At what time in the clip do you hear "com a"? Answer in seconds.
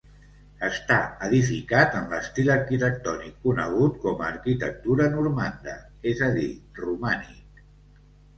4.07-4.31